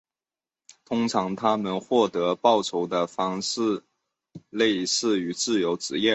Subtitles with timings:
[0.85, 3.83] 通常他们获得报酬的方式
[4.49, 6.09] 类似自由职业人。